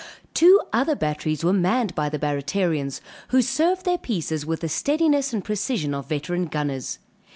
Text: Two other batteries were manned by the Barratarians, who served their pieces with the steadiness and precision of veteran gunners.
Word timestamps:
Two 0.33 0.59
other 0.73 0.95
batteries 0.95 1.43
were 1.43 1.53
manned 1.53 1.93
by 1.93 2.09
the 2.09 2.17
Barratarians, 2.17 3.01
who 3.27 3.39
served 3.43 3.85
their 3.85 3.99
pieces 3.99 4.47
with 4.47 4.61
the 4.61 4.67
steadiness 4.67 5.31
and 5.31 5.45
precision 5.45 5.93
of 5.93 6.07
veteran 6.09 6.47
gunners. 6.47 6.97